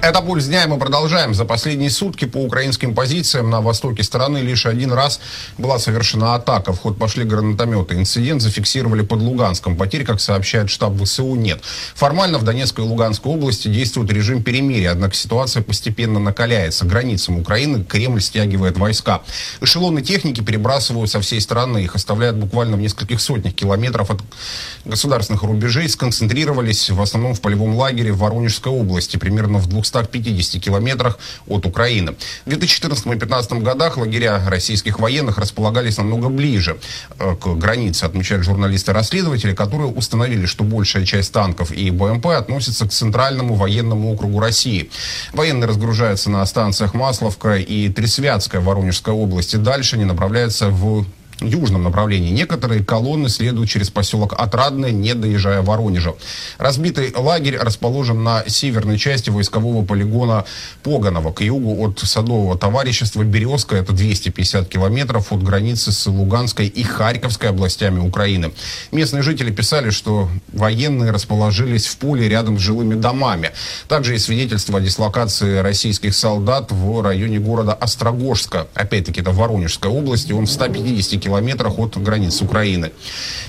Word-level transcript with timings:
Это 0.00 0.20
«Пульс 0.22 0.46
дня», 0.46 0.62
и 0.62 0.68
мы 0.68 0.78
продолжаем. 0.78 1.34
За 1.34 1.44
последние 1.44 1.90
сутки 1.90 2.24
по 2.24 2.38
украинским 2.38 2.94
позициям 2.94 3.50
на 3.50 3.60
востоке 3.60 4.04
страны 4.04 4.38
лишь 4.38 4.64
один 4.64 4.92
раз 4.92 5.20
была 5.58 5.80
совершена 5.80 6.36
атака. 6.36 6.72
В 6.72 6.78
ход 6.78 6.96
пошли 6.96 7.24
гранатометы. 7.24 7.96
Инцидент 7.96 8.40
зафиксировали 8.40 9.02
под 9.02 9.20
Луганском. 9.22 9.76
Потерь, 9.76 10.04
как 10.04 10.20
сообщает 10.20 10.70
штаб 10.70 10.94
ВСУ, 11.02 11.34
нет. 11.34 11.60
Формально 11.96 12.38
в 12.38 12.44
Донецкой 12.44 12.84
и 12.84 12.88
Луганской 12.88 13.32
области 13.32 13.66
действует 13.66 14.12
режим 14.12 14.44
перемирия, 14.44 14.92
однако 14.92 15.14
ситуация 15.14 15.64
постепенно 15.64 16.20
накаляется. 16.20 16.86
Границам 16.86 17.40
Украины 17.40 17.82
Кремль 17.82 18.20
стягивает 18.20 18.78
войска. 18.78 19.22
Эшелоны 19.60 20.00
техники 20.00 20.40
перебрасывают 20.42 21.10
со 21.10 21.20
всей 21.20 21.40
страны. 21.40 21.82
Их 21.82 21.96
оставляют 21.96 22.36
буквально 22.36 22.76
в 22.76 22.80
нескольких 22.80 23.20
сотнях 23.20 23.52
километров 23.52 24.12
от 24.12 24.20
государственных 24.84 25.42
рубежей. 25.42 25.88
Сконцентрировались 25.88 26.88
в 26.88 27.02
основном 27.02 27.34
в 27.34 27.40
полевом 27.40 27.74
лагере 27.74 28.12
в 28.12 28.18
Воронежской 28.18 28.72
области, 28.72 29.16
примерно 29.16 29.58
в 29.58 29.66
200 29.66 29.87
250 29.90 30.62
километрах 30.62 31.18
от 31.46 31.66
Украины. 31.66 32.14
В 32.44 32.48
2014 32.48 33.06
и 33.06 33.08
2015 33.10 33.52
годах 33.62 33.96
лагеря 33.96 34.42
российских 34.46 34.98
военных 35.00 35.38
располагались 35.38 35.98
намного 35.98 36.28
ближе 36.28 36.78
э, 37.18 37.36
к 37.36 37.46
границе, 37.56 38.04
отмечают 38.04 38.44
журналисты-расследователи, 38.44 39.54
которые 39.54 39.90
установили, 39.90 40.46
что 40.46 40.64
большая 40.64 41.04
часть 41.04 41.32
танков 41.32 41.72
и 41.72 41.90
БМП 41.90 42.26
относится 42.26 42.86
к 42.86 42.90
Центральному 42.90 43.54
военному 43.54 44.12
округу 44.12 44.40
России. 44.40 44.90
Военные 45.32 45.68
разгружаются 45.68 46.30
на 46.30 46.44
станциях 46.46 46.94
Масловка 46.94 47.56
и 47.56 47.88
Тресвятская 47.88 48.60
Воронежской 48.60 49.12
области. 49.12 49.56
Дальше 49.56 49.96
они 49.96 50.04
направляются 50.04 50.68
в 50.68 51.06
южном 51.40 51.84
направлении. 51.84 52.30
Некоторые 52.30 52.84
колонны 52.84 53.28
следуют 53.28 53.68
через 53.68 53.90
поселок 53.90 54.34
Отрадное, 54.36 54.90
не 54.90 55.14
доезжая 55.14 55.62
Воронежа. 55.62 56.14
Разбитый 56.58 57.12
лагерь 57.16 57.56
расположен 57.56 58.22
на 58.22 58.44
северной 58.46 58.98
части 58.98 59.30
войскового 59.30 59.84
полигона 59.84 60.44
Погонова, 60.82 61.32
к 61.32 61.42
югу 61.42 61.84
от 61.84 62.00
Садового 62.00 62.58
товарищества 62.58 63.22
Березка. 63.22 63.76
Это 63.76 63.92
250 63.92 64.68
километров 64.68 65.32
от 65.32 65.42
границы 65.42 65.92
с 65.92 66.06
Луганской 66.06 66.66
и 66.66 66.82
Харьковской 66.82 67.50
областями 67.50 68.00
Украины. 68.00 68.52
Местные 68.92 69.22
жители 69.22 69.50
писали, 69.50 69.90
что 69.90 70.28
военные 70.52 71.10
расположились 71.10 71.86
в 71.86 71.96
поле 71.98 72.28
рядом 72.28 72.58
с 72.58 72.62
жилыми 72.62 72.94
домами. 72.94 73.52
Также 73.86 74.14
есть 74.14 74.26
свидетельство 74.26 74.78
о 74.78 74.80
дислокации 74.80 75.58
российских 75.58 76.14
солдат 76.14 76.72
в 76.72 77.02
районе 77.02 77.38
города 77.38 77.72
Острогожска. 77.74 78.66
Опять-таки, 78.74 79.20
это 79.20 79.30
в 79.30 79.36
Воронежской 79.36 79.90
области. 79.90 80.32
Он 80.32 80.46
в 80.46 80.50
150 80.50 81.20
километрах 81.20 81.27
километрах 81.28 81.78
от 81.78 82.02
границ 82.02 82.40
Украины. 82.40 82.90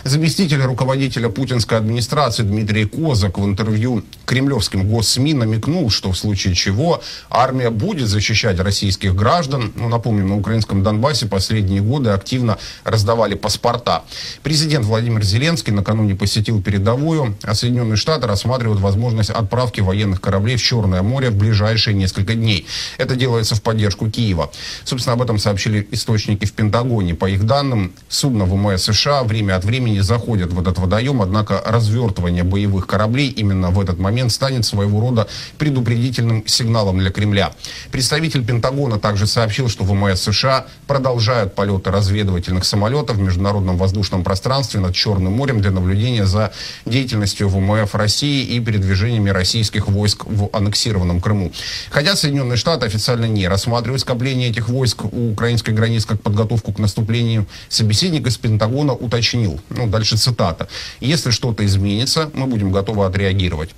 Заместитель 0.04 0.62
руководителя 0.62 1.30
путинской 1.30 1.78
администрации 1.78 2.44
Дмитрий 2.44 2.86
Козак 2.86 3.38
в 3.38 3.46
интервью 3.46 4.04
кремлевским 4.26 4.88
госсми 4.88 5.34
намекнул, 5.34 5.90
что 5.90 6.12
в 6.12 6.18
случае 6.18 6.56
чего 6.56 7.02
армия 7.30 7.70
будет 7.70 8.08
защищать 8.08 8.60
российских 8.60 9.16
граждан. 9.16 9.72
Ну, 9.76 9.88
напомним, 9.88 10.30
на 10.30 10.38
украинском 10.38 10.84
Донбассе 10.84 11.26
последние 11.26 11.82
годы 11.82 12.10
активно 12.10 12.58
раздавали 12.84 13.36
паспорта. 13.36 14.04
Президент 14.44 14.86
Владимир 14.86 15.24
Зеленский 15.24 15.72
накануне 15.72 16.16
посетил 16.16 16.62
передовую, 16.62 17.38
а 17.44 17.56
Соединенные 17.56 17.96
Штаты 17.96 18.28
рассматривают 18.28 18.82
возможность 18.82 19.30
отправки 19.30 19.80
военных 19.82 20.20
кораблей 20.20 20.58
в 20.58 20.62
Черное 20.62 21.02
море 21.02 21.30
в 21.30 21.36
ближайшие 21.36 21.94
несколько 21.94 22.34
дней. 22.34 22.66
Это 22.98 23.16
делается 23.16 23.56
в 23.56 23.62
поддержку 23.62 24.10
Киева. 24.10 24.52
Собственно, 24.84 25.14
об 25.14 25.22
этом 25.22 25.40
сообщили 25.40 25.88
источники 25.92 26.46
в 26.46 26.52
Пентагоне. 26.52 27.16
По 27.16 27.30
их 27.30 27.46
данным, 27.46 27.69
данным, 27.70 27.94
судно 28.10 28.46
ВМС 28.46 28.84
США 28.84 29.24
время 29.24 29.56
от 29.56 29.64
времени 29.64 30.00
заходит 30.00 30.52
в 30.52 30.60
этот 30.60 30.80
водоем, 30.80 31.22
однако 31.22 31.62
развертывание 31.66 32.44
боевых 32.44 32.88
кораблей 32.88 33.30
именно 33.30 33.70
в 33.70 33.80
этот 33.80 34.00
момент 34.00 34.32
станет 34.32 34.66
своего 34.66 35.00
рода 35.00 35.28
предупредительным 35.58 36.48
сигналом 36.48 37.00
для 37.00 37.12
Кремля. 37.12 37.52
Представитель 37.92 38.44
Пентагона 38.44 39.00
также 39.00 39.28
сообщил, 39.28 39.70
что 39.70 39.84
ВМС 39.84 40.22
США 40.22 40.66
продолжают 40.88 41.56
полеты 41.56 41.92
разведывательных 41.92 42.66
самолетов 42.66 43.18
в 43.18 43.22
международном 43.22 43.78
воздушном 43.78 44.24
пространстве 44.24 44.80
над 44.80 44.96
Черным 44.96 45.34
морем 45.34 45.62
для 45.62 45.72
наблюдения 45.72 46.26
за 46.26 46.52
деятельностью 46.86 47.50
ВМФ 47.50 47.94
России 47.96 48.44
и 48.44 48.60
передвижениями 48.60 49.30
российских 49.30 49.88
войск 49.88 50.26
в 50.26 50.50
аннексированном 50.54 51.22
Крыму. 51.22 51.52
Хотя 51.92 52.16
Соединенные 52.16 52.58
Штаты 52.58 52.86
официально 52.86 53.26
не 53.26 53.48
рассматривают 53.48 54.02
скопление 54.02 54.50
этих 54.50 54.70
войск 54.70 55.06
у 55.06 55.32
украинской 55.32 55.72
границы 55.72 56.08
как 56.08 56.22
подготовку 56.22 56.74
к 56.74 56.80
наступлению 56.80 57.46
Собеседник 57.68 58.28
из 58.28 58.38
Пентагона 58.38 58.94
уточнил, 58.94 59.60
ну, 59.70 59.88
дальше 59.88 60.18
цитата, 60.18 60.68
«Если 61.00 61.32
что-то 61.32 61.66
изменится, 61.66 62.30
мы 62.34 62.48
будем 62.48 62.72
готовы 62.72 63.06
отреагировать». 63.06 63.72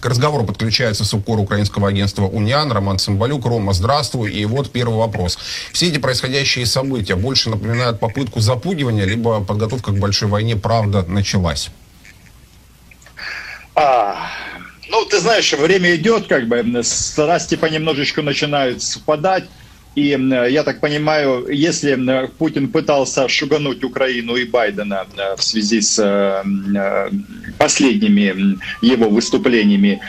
К 0.00 0.06
разговору 0.06 0.44
подключается 0.44 1.04
субкор 1.04 1.38
украинского 1.38 1.88
агентства 1.88 2.24
«Униан» 2.24 2.72
Роман 2.72 2.98
Цымбалюк. 2.98 3.44
Рома, 3.44 3.74
здравствуй. 3.74 4.32
И 4.32 4.46
вот 4.46 4.72
первый 4.72 4.96
вопрос. 4.96 5.38
Все 5.72 5.88
эти 5.88 5.98
происходящие 5.98 6.64
события 6.64 7.16
больше 7.16 7.50
напоминают 7.50 8.00
попытку 8.00 8.40
запугивания, 8.40 9.04
либо 9.04 9.44
подготовка 9.44 9.92
к 9.92 9.98
большой 9.98 10.28
войне 10.30 10.56
правда 10.56 11.02
началась? 11.02 11.70
А, 13.74 14.30
ну, 14.88 15.04
ты 15.04 15.20
знаешь, 15.20 15.52
время 15.52 15.94
идет, 15.94 16.28
как 16.28 16.48
бы, 16.48 16.82
страсти 16.82 17.56
понемножечку 17.56 18.22
начинают 18.22 18.82
совпадать. 18.82 19.44
И 19.96 20.16
я 20.50 20.62
так 20.62 20.80
понимаю, 20.80 21.46
если 21.48 22.28
Путин 22.38 22.68
пытался 22.68 23.28
шугануть 23.28 23.82
Украину 23.82 24.36
и 24.36 24.44
Байдена 24.44 25.06
э, 25.16 25.36
в 25.36 25.42
связи 25.42 25.80
с 25.80 25.98
э, 25.98 26.42
э, 26.76 27.10
последними 27.58 28.58
его 28.82 29.08
выступлениями 29.08 30.00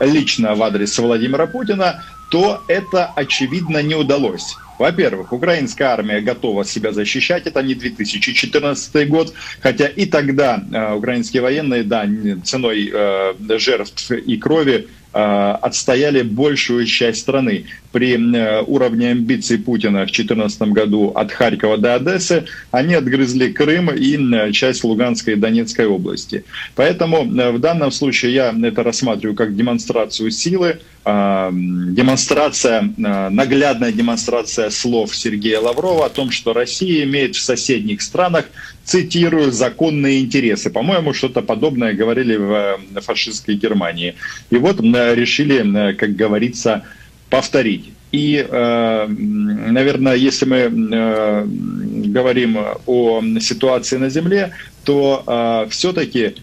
лично 0.00 0.54
в 0.54 0.62
адрес 0.62 0.98
Владимира 0.98 1.46
Путина, 1.46 2.02
то 2.30 2.62
это, 2.68 3.06
очевидно, 3.16 3.82
не 3.82 3.94
удалось. 3.94 4.56
Во-первых, 4.78 5.34
украинская 5.34 5.88
армия 5.88 6.22
готова 6.22 6.64
себя 6.64 6.92
защищать, 6.92 7.46
это 7.46 7.62
не 7.62 7.74
2014 7.74 9.08
год, 9.08 9.34
хотя 9.60 9.86
и 9.86 10.06
тогда 10.06 10.62
э, 10.72 10.94
украинские 10.94 11.42
военные, 11.42 11.82
да, 11.82 12.06
ценой 12.44 12.90
э, 12.90 13.34
жертв 13.58 14.10
и 14.10 14.38
крови 14.38 14.88
отстояли 15.12 16.22
большую 16.22 16.86
часть 16.86 17.20
страны. 17.20 17.64
При 17.92 18.14
э, 18.14 18.62
уровне 18.62 19.10
амбиций 19.10 19.58
Путина 19.58 20.02
в 20.02 20.12
2014 20.12 20.62
году 20.62 21.08
от 21.14 21.32
Харькова 21.32 21.76
до 21.78 21.96
Одессы 21.96 22.44
они 22.70 22.94
отгрызли 22.94 23.50
Крым 23.52 23.90
и 23.90 24.16
э, 24.16 24.52
часть 24.52 24.84
Луганской 24.84 25.34
и 25.34 25.36
Донецкой 25.36 25.86
области. 25.86 26.44
Поэтому 26.76 27.24
в 27.24 27.58
данном 27.58 27.90
случае 27.90 28.34
я 28.34 28.54
это 28.62 28.84
рассматриваю 28.84 29.34
как 29.34 29.56
демонстрацию 29.56 30.30
силы, 30.30 30.78
демонстрация, 31.04 32.92
наглядная 32.96 33.90
демонстрация 33.90 34.70
слов 34.70 35.16
Сергея 35.16 35.60
Лаврова 35.60 36.06
о 36.06 36.10
том, 36.10 36.30
что 36.30 36.52
Россия 36.52 37.04
имеет 37.04 37.36
в 37.36 37.40
соседних 37.40 38.02
странах, 38.02 38.46
цитирую, 38.84 39.50
законные 39.50 40.20
интересы. 40.20 40.68
По-моему, 40.70 41.14
что-то 41.14 41.40
подобное 41.42 41.94
говорили 41.94 42.36
в 42.36 43.00
фашистской 43.00 43.54
Германии. 43.54 44.14
И 44.50 44.56
вот 44.56 44.80
решили, 44.80 45.94
как 45.94 46.16
говорится, 46.16 46.84
повторить. 47.30 47.92
И, 48.12 48.44
э, 48.48 49.06
наверное, 49.06 50.14
если 50.14 50.44
мы 50.44 50.56
э, 50.56 51.44
говорим 51.46 52.58
о 52.86 53.22
ситуации 53.40 53.98
на 53.98 54.10
Земле, 54.10 54.52
то 54.84 55.22
э, 55.26 55.70
все-таки 55.70 56.34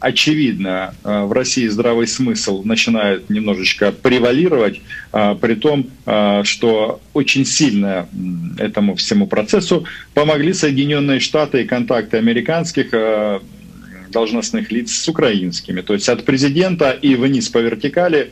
очевидно 0.00 0.94
в 1.02 1.32
России 1.32 1.66
здравый 1.68 2.06
смысл 2.06 2.62
начинает 2.62 3.28
немножечко 3.28 3.92
превалировать, 3.92 4.80
при 5.12 5.54
том, 5.54 5.86
что 6.44 7.00
очень 7.12 7.44
сильно 7.44 8.08
этому 8.58 8.94
всему 8.94 9.26
процессу 9.26 9.84
помогли 10.14 10.54
Соединенные 10.54 11.20
Штаты 11.20 11.62
и 11.62 11.66
контакты 11.66 12.16
американских 12.16 12.94
должностных 14.10 14.72
лиц 14.72 14.92
с 14.92 15.08
украинскими. 15.08 15.82
То 15.82 15.92
есть 15.92 16.08
от 16.08 16.24
президента 16.24 16.92
и 16.92 17.16
вниз 17.16 17.50
по 17.50 17.58
вертикали 17.58 18.30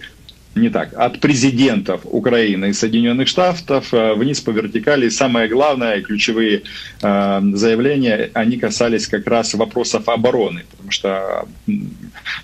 не 0.55 0.69
так, 0.69 0.93
от 0.95 1.21
президентов 1.21 2.03
Украины 2.05 2.71
и 2.71 2.73
Соединенных 2.73 3.29
Штатов 3.29 3.93
э, 3.95 4.15
вниз 4.15 4.41
по 4.41 4.51
вертикали. 4.51 5.09
самое 5.09 5.49
главное, 5.49 6.03
ключевые 6.03 6.63
э, 7.03 7.41
заявления, 7.55 8.31
они 8.35 8.59
касались 8.59 9.07
как 9.07 9.27
раз 9.27 9.55
вопросов 9.55 10.09
обороны. 10.09 10.65
Потому 10.71 10.91
что 10.91 11.49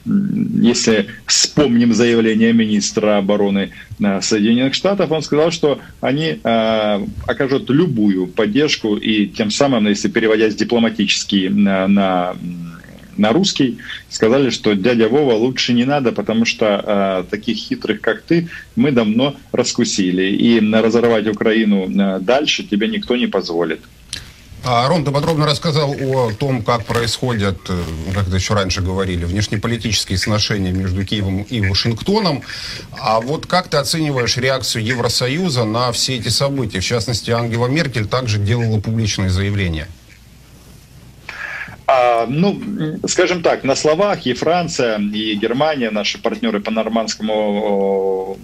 если 0.05 1.07
вспомним 1.27 1.93
заявление 1.93 2.53
министра 2.53 3.19
обороны 3.19 3.71
э, 4.01 4.21
Соединенных 4.23 4.75
Штатов, 4.75 5.11
он 5.11 5.23
сказал, 5.23 5.51
что 5.51 5.81
они 6.01 6.39
окажут 7.27 7.71
любую 7.71 8.27
поддержку 8.27 8.97
и 8.97 9.27
тем 9.27 9.51
самым, 9.51 9.87
если 9.87 10.09
переводя 10.09 10.49
дипломатически 10.49 11.49
на, 11.49 11.87
на 11.89 12.37
на 13.19 13.33
русский, 13.33 13.79
сказали, 14.09 14.51
что 14.51 14.75
дядя 14.75 15.09
Вова 15.09 15.35
лучше 15.35 15.73
не 15.73 15.85
надо, 15.85 16.13
потому 16.13 16.45
что 16.45 16.67
э, 16.67 17.25
таких 17.31 17.57
хитрых, 17.57 18.01
как 18.01 18.23
ты, 18.23 18.49
мы 18.77 18.93
давно 18.93 19.37
раскусили. 19.53 20.31
И 20.37 20.61
разорвать 20.61 21.27
Украину 21.27 21.89
э, 21.89 22.21
дальше 22.21 22.63
тебе 22.65 22.89
никто 22.89 23.17
не 23.17 23.27
позволит. 23.27 23.81
А 24.65 24.89
Ром, 24.89 25.05
ты 25.05 25.13
подробно 25.13 25.47
рассказал 25.47 25.93
о 25.93 26.33
том, 26.33 26.63
как 26.63 26.85
происходят, 26.85 27.59
э, 27.69 27.83
как 28.15 28.29
еще 28.29 28.55
раньше 28.55 28.83
говорили, 28.83 29.25
внешнеполитические 29.25 30.19
сношения 30.19 30.73
между 30.73 31.05
Киевом 31.05 31.43
и 31.43 31.61
Вашингтоном. 31.61 32.43
А 32.93 33.21
вот 33.21 33.47
как 33.47 33.69
ты 33.69 33.77
оцениваешь 33.77 34.37
реакцию 34.37 34.85
Евросоюза 34.85 35.65
на 35.65 35.93
все 35.93 36.17
эти 36.17 36.29
события? 36.29 36.81
В 36.81 36.85
частности, 36.85 37.31
Ангела 37.31 37.67
Меркель 37.67 38.07
также 38.07 38.39
делала 38.39 38.81
публичные 38.81 39.31
заявления. 39.31 39.89
А, 41.91 42.27
ну, 42.29 42.61
скажем 43.07 43.43
так, 43.43 43.65
на 43.65 43.75
словах 43.75 44.27
и 44.27 44.35
Франция, 44.35 44.99
и 44.99 45.35
Германия, 45.37 45.91
наши 45.91 46.19
партнеры 46.19 46.61
по 46.61 46.71
нормандскому 46.71 48.37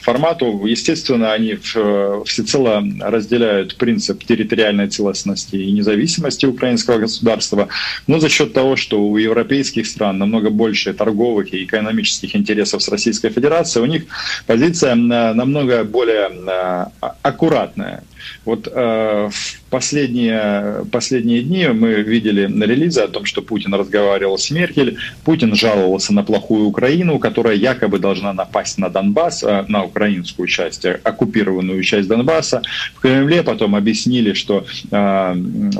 формату, 0.00 0.66
естественно, 0.66 1.32
они 1.32 1.54
всецело 1.54 2.82
разделяют 3.00 3.76
принцип 3.76 4.24
территориальной 4.24 4.88
целостности 4.88 5.54
и 5.54 5.70
независимости 5.70 6.46
украинского 6.46 6.98
государства, 6.98 7.68
но 8.08 8.18
за 8.18 8.28
счет 8.28 8.52
того, 8.54 8.74
что 8.74 9.00
у 9.00 9.16
европейских 9.18 9.86
стран 9.86 10.18
намного 10.18 10.50
больше 10.50 10.92
торговых 10.92 11.54
и 11.54 11.62
экономических 11.62 12.34
интересов 12.34 12.82
с 12.82 12.88
Российской 12.88 13.30
Федерацией, 13.30 13.84
у 13.84 13.86
них 13.86 14.04
позиция 14.48 14.96
намного 14.96 15.84
более 15.84 16.30
а, 16.48 16.90
аккуратная. 17.22 18.02
Вот 18.44 18.68
э, 18.72 19.28
в 19.30 19.62
последние, 19.70 20.84
последние 20.90 21.42
дни 21.42 21.68
мы 21.68 22.02
видели 22.02 22.46
на 22.46 22.64
релизе 22.64 23.02
о 23.02 23.08
том, 23.08 23.24
что 23.24 23.42
Путин 23.42 23.74
разговаривал 23.74 24.38
с 24.38 24.50
Меркель, 24.50 24.98
Путин 25.24 25.54
жаловался 25.54 26.12
на 26.12 26.22
плохую 26.22 26.66
Украину, 26.66 27.18
которая 27.18 27.56
якобы 27.56 27.98
должна 27.98 28.32
напасть 28.32 28.78
на 28.78 28.88
Донбасс, 28.88 29.42
э, 29.42 29.64
на 29.68 29.84
украинскую 29.84 30.48
часть, 30.48 30.84
оккупированную 30.84 31.82
часть 31.82 32.08
Донбасса. 32.08 32.62
В 32.94 33.00
Кремле 33.00 33.42
потом 33.42 33.76
объяснили, 33.76 34.32
что 34.32 34.64
э, 34.90 35.36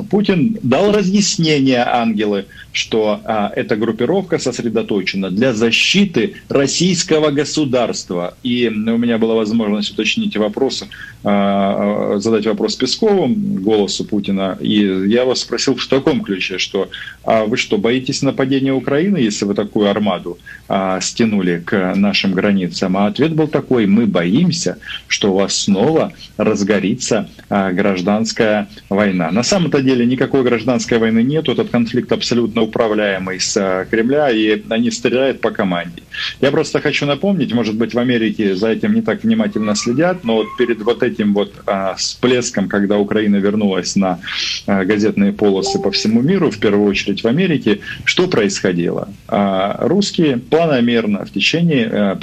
Путин 0.09 0.57
дал 0.63 0.91
разъяснение 0.91 1.83
Ангелы, 1.85 2.45
что 2.71 3.21
э, 3.23 3.49
эта 3.55 3.75
группировка 3.75 4.37
сосредоточена 4.37 5.29
для 5.29 5.53
защиты 5.53 6.35
российского 6.49 7.31
государства. 7.31 8.35
И 8.43 8.67
у 8.67 8.97
меня 8.97 9.17
была 9.17 9.35
возможность 9.35 9.91
уточнить 9.91 10.37
вопросы, 10.37 10.87
э, 11.23 12.19
задать 12.31 12.47
вопрос 12.47 12.75
Пескову, 12.75 13.27
голосу 13.27 14.05
Путина, 14.05 14.57
и 14.59 14.77
я 15.09 15.25
вас 15.25 15.41
спросил 15.41 15.75
в 15.75 15.85
таком 15.87 16.21
ключе, 16.21 16.57
что 16.57 16.89
а 17.23 17.45
вы 17.45 17.57
что, 17.57 17.77
боитесь 17.77 18.21
нападения 18.21 18.73
Украины, 18.73 19.17
если 19.17 19.45
вы 19.45 19.53
такую 19.53 19.89
армаду 19.89 20.39
а, 20.67 20.99
стянули 21.01 21.61
к 21.63 21.93
нашим 21.95 22.33
границам? 22.33 22.97
А 22.97 23.07
ответ 23.07 23.33
был 23.33 23.47
такой, 23.47 23.85
мы 23.85 24.07
боимся, 24.07 24.77
что 25.07 25.31
у 25.31 25.35
вас 25.35 25.55
снова 25.55 26.13
разгорится 26.37 27.29
а, 27.49 27.71
гражданская 27.71 28.69
война. 28.89 29.29
На 29.31 29.43
самом-то 29.43 29.81
деле 29.81 30.05
никакой 30.05 30.43
гражданской 30.43 30.97
войны 30.97 31.21
нет, 31.21 31.47
этот 31.47 31.69
конфликт 31.69 32.11
абсолютно 32.11 32.61
управляемый 32.63 33.39
с 33.39 33.55
а, 33.57 33.85
Кремля, 33.85 34.31
и 34.31 34.63
они 34.69 34.89
стреляют 34.89 35.41
по 35.41 35.51
команде. 35.51 36.01
Я 36.39 36.51
просто 36.51 36.79
хочу 36.81 37.05
напомнить, 37.05 37.53
может 37.53 37.75
быть, 37.75 37.93
в 37.93 37.99
Америке 37.99 38.55
за 38.55 38.69
этим 38.69 38.93
не 38.93 39.01
так 39.01 39.23
внимательно 39.23 39.75
следят, 39.75 40.23
но 40.23 40.37
вот 40.37 40.47
перед 40.57 40.81
вот 40.81 41.03
этим 41.03 41.33
вот 41.33 41.53
а, 41.67 41.95
всплеском, 42.21 42.69
когда 42.69 42.99
Украина 42.99 43.37
вернулась 43.37 43.95
на 43.95 44.19
а, 44.67 44.85
газетные 44.85 45.33
полосы 45.33 45.79
по 45.79 45.91
всему 45.91 46.21
миру, 46.21 46.51
в 46.51 46.59
первую 46.59 46.87
очередь 46.87 47.23
в 47.23 47.27
Америке, 47.27 47.79
что 48.05 48.27
происходило? 48.27 49.09
А, 49.27 49.77
русские 49.87 50.37
планомерно 50.37 51.25
в 51.25 51.31
течение 51.31 51.89
а, 51.91 52.19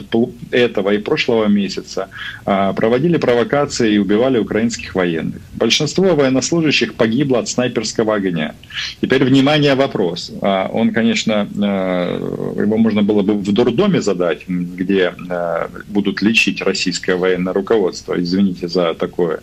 этого 0.52 0.90
и 0.90 0.98
прошлого 0.98 1.46
месяца 1.46 2.08
а, 2.46 2.72
проводили 2.72 3.16
провокации 3.16 3.94
и 3.94 3.98
убивали 3.98 4.38
украинских 4.38 4.94
военных. 4.94 5.40
Большинство 5.54 6.14
военнослужащих 6.14 6.94
погибло 6.94 7.40
от 7.40 7.48
снайперского 7.48 8.14
огня. 8.14 8.54
Теперь, 9.00 9.24
внимание, 9.24 9.74
вопрос. 9.74 10.32
А, 10.40 10.68
он, 10.72 10.92
конечно, 10.92 11.48
а, 11.60 12.54
его 12.56 12.76
можно 12.76 13.02
было 13.02 13.22
бы 13.22 13.34
в 13.34 13.52
дурдоме 13.52 14.00
задать, 14.00 14.46
где 14.46 15.12
будут 15.88 16.22
лечить 16.22 16.62
российское 16.62 17.16
военное 17.16 17.52
руководство. 17.52 18.14
Извините 18.20 18.68
за 18.68 18.94
такое. 18.94 19.40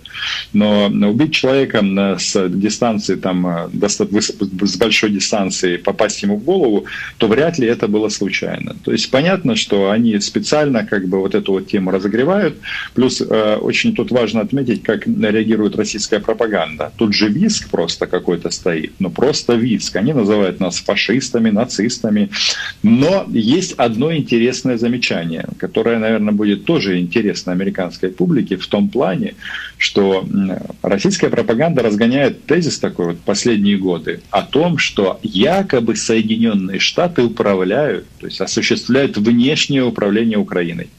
Но 0.53 0.87
убить 0.87 1.33
человека 1.33 1.83
с 2.17 2.49
дистанции, 2.49 3.15
там, 3.15 3.69
с 3.81 4.77
большой 4.77 5.09
дистанции, 5.09 5.77
попасть 5.77 6.23
ему 6.23 6.37
в 6.37 6.43
голову, 6.43 6.85
то 7.17 7.27
вряд 7.27 7.59
ли 7.59 7.67
это 7.67 7.87
было 7.87 8.09
случайно. 8.09 8.75
То 8.83 8.91
есть 8.91 9.11
понятно, 9.11 9.55
что 9.55 9.91
они 9.91 10.19
специально 10.19 10.85
как 10.85 11.07
бы 11.07 11.19
вот 11.19 11.35
эту 11.35 11.53
вот 11.53 11.67
тему 11.67 11.91
разогревают. 11.91 12.57
Плюс 12.93 13.21
очень 13.21 13.95
тут 13.95 14.11
важно 14.11 14.41
отметить, 14.41 14.83
как 14.83 15.07
реагирует 15.07 15.75
российская 15.75 16.19
пропаганда. 16.19 16.91
Тут 16.95 17.13
же 17.13 17.29
виск 17.29 17.69
просто 17.69 18.07
какой-то 18.07 18.49
стоит, 18.49 18.93
ну 18.99 19.09
просто 19.09 19.53
виск. 19.55 19.95
Они 19.95 20.13
называют 20.13 20.59
нас 20.59 20.79
фашистами, 20.79 21.49
нацистами. 21.49 22.29
Но 22.83 23.25
есть 23.29 23.73
одно 23.73 24.15
интересное 24.15 24.77
замечание, 24.77 25.45
которое, 25.57 25.99
наверное, 25.99 26.33
будет 26.33 26.65
тоже 26.65 26.99
интересно 26.99 27.51
американской 27.51 28.09
публике 28.09 28.57
в 28.57 28.67
том 28.67 28.89
плане, 28.89 29.35
что 29.77 30.25
российская 30.81 31.29
пропаганда 31.29 31.81
разгоняет 31.83 32.45
тезис 32.45 32.79
такой 32.79 33.07
вот 33.07 33.19
последние 33.19 33.77
годы 33.77 34.21
о 34.29 34.41
том, 34.41 34.77
что 34.77 35.19
якобы 35.23 35.95
Соединенные 35.95 36.79
Штаты 36.79 37.23
управляют, 37.23 38.05
то 38.19 38.27
есть 38.27 38.41
осуществляют 38.41 39.17
внешнее 39.17 39.83
управление 39.83 40.37
Украиной. 40.37 40.89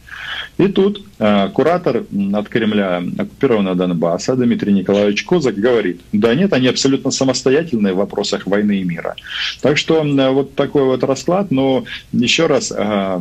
И 0.59 0.69
тут 0.69 1.03
э, 1.19 1.49
куратор 1.51 2.05
от 2.33 2.49
Кремля 2.49 3.03
оккупированного 3.19 3.77
Донбасса 3.77 4.37
Дмитрий 4.37 4.73
Николаевич 4.73 5.25
Козак 5.25 5.55
говорит, 5.55 6.01
да 6.13 6.35
нет, 6.35 6.53
они 6.55 6.69
абсолютно 6.69 7.11
самостоятельные 7.11 7.93
в 7.93 7.99
вопросах 7.99 8.47
войны 8.47 8.81
и 8.81 8.85
мира. 8.85 9.17
Так 9.61 9.77
что 9.77 10.03
э, 10.03 10.31
вот 10.31 10.55
такой 10.55 10.85
вот 10.85 11.05
расклад, 11.05 11.51
но 11.51 11.85
еще 12.13 12.47
раз, 12.47 12.73
э, 12.75 13.21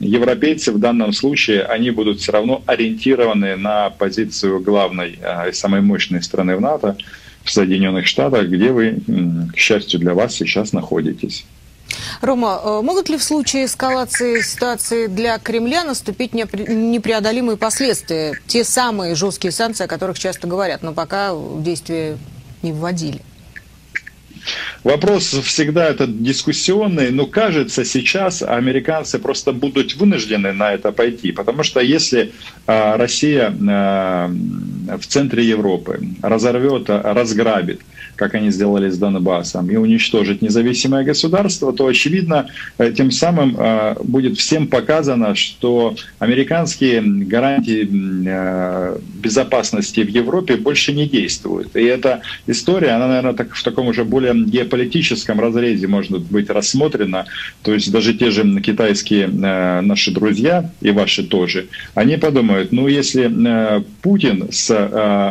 европейцы 0.00 0.70
в 0.70 0.78
данном 0.78 1.12
случае, 1.12 1.62
они 1.64 1.90
будут 1.90 2.20
все 2.20 2.30
равно 2.32 2.62
ориентированы 2.66 3.56
на 3.56 3.90
позицию 3.90 4.60
главной 4.60 5.18
э, 5.20 5.50
и 5.50 5.52
самой 5.52 5.80
мощной 5.80 6.22
страны 6.22 6.56
в 6.56 6.60
НАТО, 6.60 6.96
в 7.42 7.50
Соединенных 7.50 8.06
Штатах, 8.06 8.48
где 8.48 8.70
вы, 8.72 8.98
к 9.52 9.56
счастью 9.56 10.00
для 10.00 10.14
вас, 10.14 10.34
сейчас 10.34 10.72
находитесь. 10.72 11.46
Рома, 12.20 12.60
э, 12.62 12.80
могут 12.82 13.08
ли 13.08 13.16
в 13.16 13.22
случае 13.22 13.66
эскалации 13.66 14.40
ситуации 14.40 15.06
для 15.06 15.38
Кремля 15.38 15.84
наступить 15.84 16.32
непреодолимые 16.32 17.56
последствия? 17.56 18.38
Те 18.46 18.64
самые 18.64 19.14
жесткие 19.14 19.52
санкции, 19.52 19.84
о 19.84 19.88
которых 19.88 20.18
часто 20.18 20.46
говорят, 20.46 20.82
но 20.82 20.92
пока 20.92 21.34
в 21.34 21.62
действие 21.62 22.18
не 22.62 22.72
вводили. 22.72 23.20
Вопрос 24.84 25.34
всегда 25.42 25.88
этот 25.88 26.22
дискуссионный, 26.22 27.10
но 27.10 27.26
кажется, 27.26 27.84
сейчас 27.84 28.42
американцы 28.42 29.18
просто 29.18 29.52
будут 29.52 29.96
вынуждены 29.96 30.52
на 30.52 30.72
это 30.72 30.92
пойти, 30.92 31.32
потому 31.32 31.64
что 31.64 31.80
если 31.80 32.32
э, 32.66 32.96
Россия 32.96 33.50
э, 33.50 34.28
в 34.98 35.06
центре 35.06 35.44
Европы 35.44 36.00
разорвет, 36.22 36.88
разграбит, 36.88 37.80
как 38.16 38.34
они 38.34 38.50
сделали 38.50 38.90
с 38.90 38.98
Донбассом, 38.98 39.70
и 39.70 39.76
уничтожить 39.76 40.42
независимое 40.42 41.04
государство, 41.04 41.72
то, 41.72 41.86
очевидно, 41.86 42.48
э, 42.78 42.92
тем 42.92 43.10
самым 43.10 43.56
э, 43.58 43.94
будет 44.02 44.38
всем 44.38 44.66
показано, 44.66 45.34
что 45.34 45.94
американские 46.18 47.02
гарантии 47.02 47.88
э, 48.26 48.98
безопасности 49.22 50.00
в 50.00 50.08
Европе 50.08 50.56
больше 50.56 50.92
не 50.92 51.06
действуют. 51.08 51.76
И 51.76 51.82
эта 51.82 52.22
история, 52.46 52.90
она, 52.90 53.06
наверное, 53.08 53.34
так, 53.34 53.54
в 53.54 53.62
таком 53.62 53.88
уже 53.88 54.04
более 54.04 54.34
геополитическом 54.34 55.40
разрезе 55.40 55.86
может 55.86 56.22
быть 56.22 56.50
рассмотрена. 56.50 57.26
То 57.62 57.74
есть 57.74 57.92
даже 57.92 58.14
те 58.14 58.30
же 58.30 58.60
китайские 58.60 59.28
наши 59.28 60.10
друзья, 60.10 60.70
и 60.80 60.90
ваши 60.90 61.22
тоже, 61.22 61.66
они 61.94 62.16
подумают, 62.16 62.72
ну, 62.72 62.88
если 62.88 63.30
Путин 64.02 64.48
с 64.50 64.70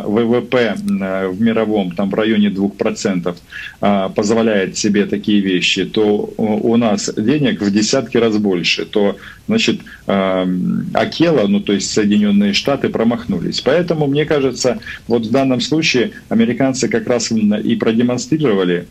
ВВП 0.05 0.75
в 0.75 1.41
мировом 1.41 1.91
там 1.91 2.09
в 2.09 2.13
районе 2.13 2.49
2 2.49 2.65
2% 2.65 3.35
а, 3.81 4.09
позволяет 4.09 4.77
себе 4.77 5.05
такие 5.05 5.41
вещи, 5.41 5.85
то 5.85 6.33
у 6.37 6.75
нас 6.77 7.11
денег 7.15 7.61
в 7.61 7.71
десятки 7.71 8.17
раз 8.17 8.37
больше, 8.37 8.85
то, 8.85 9.17
значит, 9.47 9.81
Акела, 10.05 11.47
ну, 11.47 11.59
то 11.59 11.73
есть 11.73 11.91
Соединенные 11.91 12.53
Штаты, 12.53 12.89
промахнулись. 12.89 13.61
Поэтому, 13.61 14.07
мне 14.07 14.25
кажется, 14.25 14.79
вот 15.07 15.25
в 15.25 15.31
данном 15.31 15.61
случае 15.61 16.11
американцы 16.29 16.87
как 16.87 17.07
раз 17.07 17.31
и 17.31 17.75
продемонстрировали 17.75 18.87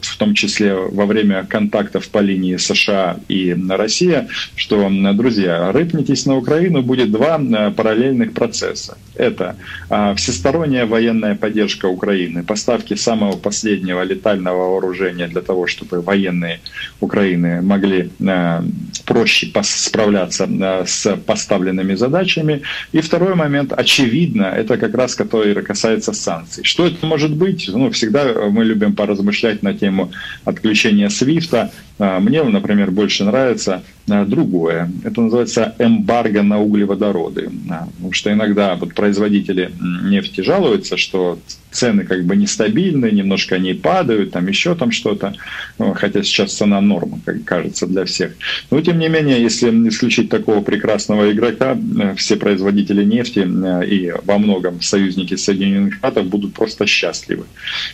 в 0.00 0.16
том 0.16 0.34
числе 0.34 0.74
во 0.74 1.06
время 1.06 1.44
контактов 1.44 2.08
по 2.08 2.18
линии 2.18 2.56
США 2.56 3.18
и 3.28 3.56
Россия, 3.68 4.28
что, 4.56 4.88
друзья, 5.14 5.72
рыпнитесь 5.72 6.26
на 6.26 6.36
Украину, 6.36 6.82
будет 6.82 7.10
два 7.10 7.40
э, 7.40 7.70
параллельных 7.70 8.32
процесса. 8.32 8.96
Это 9.14 9.56
а, 9.90 10.14
всесторонняя 10.14 10.86
военная 10.86 11.34
поддержка 11.34 11.86
Украины, 11.86 12.42
поставки 12.42 12.94
самого 12.94 13.36
последнего 13.36 14.02
летального 14.02 14.72
вооружения 14.72 15.28
для 15.28 15.42
того, 15.42 15.66
чтобы 15.66 16.00
военные 16.00 16.60
Украины 17.00 17.60
могли 17.62 18.10
а, 18.26 18.64
проще 19.04 19.52
справляться 19.62 20.48
с 20.86 21.16
поставленными 21.26 21.94
задачами. 21.94 22.62
И 22.92 23.00
второй 23.00 23.34
момент, 23.34 23.72
очевидно, 23.72 24.44
это 24.44 24.76
как 24.78 24.94
раз 24.94 25.14
который 25.14 25.54
касается 25.62 26.12
санкций. 26.12 26.64
Что 26.64 26.86
это 26.86 27.06
может 27.06 27.34
быть? 27.36 27.68
Ну, 27.68 27.90
всегда 27.90 28.24
мы 28.50 28.64
любим 28.64 28.94
поразмышлять 28.94 29.62
на 29.62 29.71
тему 29.74 30.10
отключения 30.44 31.08
Свифта. 31.08 31.70
А, 31.98 32.20
мне, 32.20 32.42
например, 32.42 32.90
больше 32.90 33.24
нравится 33.24 33.82
а, 34.08 34.24
другое. 34.24 34.90
Это 35.04 35.20
называется 35.20 35.74
эмбарго 35.78 36.42
на 36.42 36.60
углеводороды. 36.60 37.50
А, 37.70 37.86
потому 37.86 38.12
что 38.12 38.32
иногда 38.32 38.74
вот 38.76 38.94
производители 38.94 39.72
нефти 40.04 40.40
жалуются, 40.40 40.96
что 40.96 41.38
цены 41.72 42.04
как 42.04 42.24
бы 42.24 42.36
нестабильны, 42.36 43.10
немножко 43.10 43.56
они 43.56 43.74
падают, 43.74 44.32
там 44.32 44.46
еще 44.46 44.74
там 44.74 44.90
что-то. 44.90 45.34
Ну, 45.78 45.94
хотя 45.94 46.22
сейчас 46.22 46.52
цена 46.52 46.80
норма, 46.80 47.18
как 47.24 47.44
кажется, 47.44 47.86
для 47.86 48.04
всех. 48.04 48.32
Но 48.70 48.80
тем 48.80 48.98
не 48.98 49.08
менее, 49.08 49.42
если 49.42 49.70
исключить 49.88 50.28
такого 50.28 50.60
прекрасного 50.60 51.32
игрока, 51.32 51.76
э, 51.76 52.14
все 52.16 52.36
производители 52.36 53.04
нефти 53.04 53.40
э, 53.40 53.86
и 53.86 54.12
во 54.24 54.38
многом 54.38 54.80
союзники 54.80 55.36
Соединенных 55.36 55.94
Штатов 55.94 56.26
будут 56.26 56.54
просто 56.54 56.86
счастливы. 56.86 57.44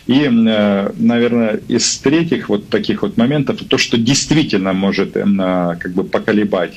И, 0.07 0.23
э, 0.23 0.91
наверное, 0.97 1.59
из 1.67 1.97
третьих 1.97 2.49
вот 2.49 2.69
таких 2.69 3.01
вот 3.01 3.17
моментов, 3.17 3.57
то, 3.67 3.77
что 3.77 3.97
действительно 3.97 4.73
может 4.73 5.13
как 5.13 5.93
бы 5.93 6.03
поколебать 6.03 6.75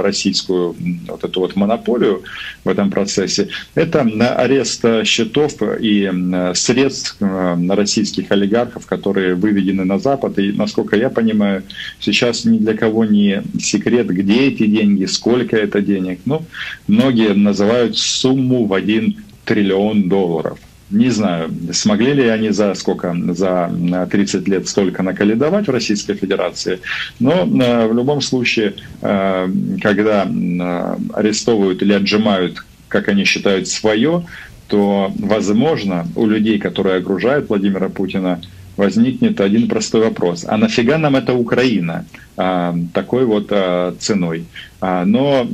российскую 0.00 0.74
вот 1.08 1.24
эту 1.24 1.40
вот 1.40 1.56
монополию 1.56 2.22
в 2.64 2.68
этом 2.68 2.90
процессе, 2.90 3.48
это 3.74 4.00
арест 4.00 4.84
счетов 5.04 5.54
и 5.80 6.10
средств 6.54 7.16
российских 7.20 8.30
олигархов, 8.30 8.86
которые 8.86 9.34
выведены 9.34 9.84
на 9.84 9.98
Запад. 9.98 10.38
И, 10.38 10.52
насколько 10.52 10.96
я 10.96 11.10
понимаю, 11.10 11.62
сейчас 12.00 12.44
ни 12.44 12.58
для 12.58 12.74
кого 12.74 13.04
не 13.04 13.42
секрет, 13.58 14.08
где 14.08 14.48
эти 14.48 14.66
деньги, 14.66 15.04
сколько 15.06 15.56
это 15.56 15.80
денег. 15.80 16.20
Ну, 16.24 16.44
многие 16.86 17.34
называют 17.34 17.96
сумму 17.96 18.66
в 18.66 18.74
один 18.74 19.24
триллион 19.44 20.08
долларов. 20.08 20.58
Не 20.90 21.10
знаю, 21.10 21.50
смогли 21.72 22.12
ли 22.12 22.28
они 22.28 22.50
за 22.50 22.74
сколько, 22.74 23.16
за 23.30 24.06
30 24.10 24.46
лет 24.48 24.68
столько 24.68 25.02
наколедовать 25.02 25.66
в 25.66 25.70
Российской 25.70 26.14
Федерации, 26.14 26.80
но 27.18 27.32
э, 27.32 27.86
в 27.88 27.94
любом 27.94 28.20
случае, 28.20 28.74
э, 29.00 29.48
когда 29.80 30.24
э, 30.24 30.96
арестовывают 31.14 31.82
или 31.82 31.94
отжимают, 31.94 32.64
как 32.88 33.08
они 33.08 33.24
считают, 33.24 33.66
свое, 33.66 34.26
то, 34.68 35.12
возможно, 35.18 36.06
у 36.16 36.26
людей, 36.26 36.58
которые 36.58 36.98
окружают 36.98 37.48
Владимира 37.48 37.88
Путина, 37.88 38.40
возникнет 38.76 39.40
один 39.40 39.68
простой 39.68 40.02
вопрос. 40.02 40.44
А 40.46 40.56
нафига 40.56 40.98
нам 40.98 41.16
эта 41.16 41.32
Украина 41.32 42.06
а, 42.36 42.74
такой 42.92 43.24
вот 43.24 43.48
а, 43.50 43.94
ценой? 43.98 44.46
А, 44.80 45.04
но 45.04 45.46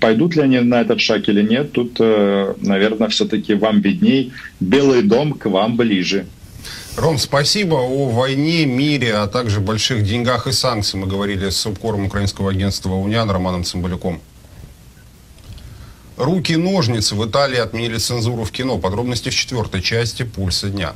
пойдут 0.00 0.36
ли 0.36 0.42
они 0.42 0.58
на 0.60 0.80
этот 0.80 1.00
шаг 1.00 1.28
или 1.28 1.42
нет, 1.42 1.72
тут, 1.72 1.96
а, 2.00 2.56
наверное, 2.60 3.08
все-таки 3.08 3.54
вам 3.54 3.80
видней. 3.80 4.32
Белый 4.60 5.02
дом 5.02 5.34
к 5.34 5.46
вам 5.46 5.76
ближе. 5.76 6.26
Ром, 6.96 7.16
спасибо. 7.18 7.76
О 7.76 8.08
войне, 8.08 8.66
мире, 8.66 9.14
а 9.14 9.28
также 9.28 9.60
больших 9.60 10.02
деньгах 10.02 10.48
и 10.48 10.52
санкциях 10.52 11.04
мы 11.04 11.08
говорили 11.08 11.48
с 11.48 11.56
субкором 11.56 12.06
украинского 12.06 12.50
агентства 12.50 12.94
«Униан» 12.94 13.30
Романом 13.30 13.62
Цымбалюком. 13.62 14.20
Руки-ножницы 16.18 17.14
в 17.14 17.24
Италии 17.24 17.58
отменили 17.58 17.96
цензуру 17.96 18.42
в 18.42 18.50
кино. 18.50 18.78
Подробности 18.78 19.28
в 19.28 19.34
четвертой 19.34 19.82
части 19.82 20.24
«Пульса 20.24 20.68
дня». 20.68 20.94